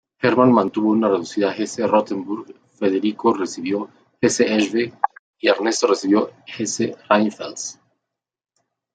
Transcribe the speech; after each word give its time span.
Herman 0.19 0.51
mantuvo 0.51 0.89
una 0.89 1.07
reducida 1.09 1.53
Hesse-Rotenburg, 1.55 2.55
Federico 2.73 3.35
recibió 3.35 3.87
Hesse-Eschwege 4.19 4.93
y 5.37 5.47
Ernesto 5.47 5.85
recibió 5.85 6.31
Hesse-Rheinfels. 6.47 7.79